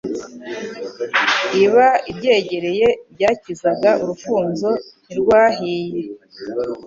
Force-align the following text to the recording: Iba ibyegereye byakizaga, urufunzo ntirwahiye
Iba 1.63 1.87
ibyegereye 2.11 2.87
byakizaga, 3.13 3.91
urufunzo 4.03 4.69
ntirwahiye 5.05 5.99